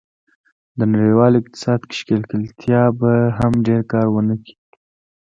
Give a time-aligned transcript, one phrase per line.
[0.77, 4.53] د نړیوال اقتصاد کې ښکېلتیا به هم ډېر کار و نه کړي.